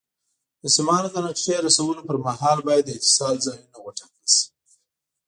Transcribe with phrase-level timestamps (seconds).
[0.61, 4.45] د سیمانو د نقشې رسمولو پر مهال باید د اتصال ځایونه وټاکل شي.